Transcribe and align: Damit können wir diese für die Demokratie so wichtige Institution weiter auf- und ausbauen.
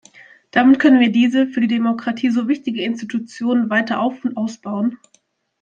Damit 0.49 0.79
können 0.79 0.99
wir 0.99 1.11
diese 1.11 1.45
für 1.45 1.61
die 1.61 1.67
Demokratie 1.67 2.31
so 2.31 2.47
wichtige 2.47 2.81
Institution 2.81 3.69
weiter 3.69 3.99
auf- 3.99 4.25
und 4.25 4.35
ausbauen. 4.35 4.97